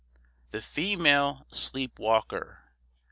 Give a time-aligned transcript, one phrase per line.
[0.49, 2.63] THE FEMALE SLEEP WALKER.